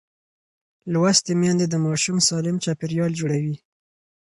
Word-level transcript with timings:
لوستې 0.93 1.33
میندې 1.41 1.65
د 1.69 1.75
ماشوم 1.85 2.17
سالم 2.27 2.55
چاپېریال 2.63 3.11
جوړوي. 3.19 3.55